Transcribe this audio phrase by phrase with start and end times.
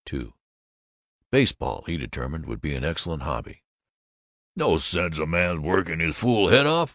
[0.11, 0.33] II
[1.29, 3.61] Baseball, he determined, would be an excellent hobby.
[4.55, 6.89] "No sense a man's working his fool head off.